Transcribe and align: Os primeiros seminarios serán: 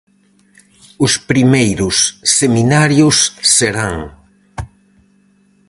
Os 1.05 1.13
primeiros 1.29 1.95
seminarios 2.39 3.17
serán: 3.57 3.97